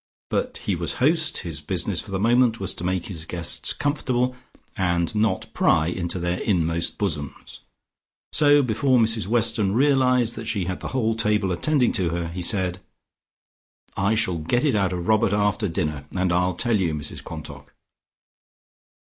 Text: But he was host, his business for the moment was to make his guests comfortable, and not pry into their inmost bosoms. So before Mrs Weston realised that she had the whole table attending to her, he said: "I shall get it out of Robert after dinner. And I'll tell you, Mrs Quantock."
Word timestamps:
But 0.31 0.57
he 0.65 0.75
was 0.75 0.93
host, 0.93 1.37
his 1.45 1.61
business 1.61 2.01
for 2.01 2.09
the 2.09 2.17
moment 2.19 2.59
was 2.59 2.73
to 2.73 2.83
make 2.83 3.05
his 3.05 3.23
guests 3.23 3.71
comfortable, 3.71 4.35
and 4.75 5.13
not 5.13 5.53
pry 5.53 5.89
into 5.89 6.17
their 6.17 6.39
inmost 6.39 6.97
bosoms. 6.97 7.59
So 8.33 8.63
before 8.63 8.97
Mrs 8.97 9.27
Weston 9.27 9.75
realised 9.75 10.35
that 10.37 10.47
she 10.47 10.65
had 10.65 10.79
the 10.79 10.87
whole 10.87 11.13
table 11.13 11.51
attending 11.51 11.91
to 11.91 12.09
her, 12.09 12.29
he 12.29 12.41
said: 12.41 12.79
"I 13.95 14.15
shall 14.15 14.39
get 14.39 14.65
it 14.65 14.73
out 14.73 14.91
of 14.91 15.07
Robert 15.07 15.33
after 15.33 15.67
dinner. 15.67 16.05
And 16.15 16.33
I'll 16.33 16.55
tell 16.55 16.77
you, 16.79 16.95
Mrs 16.95 17.23
Quantock." 17.23 17.71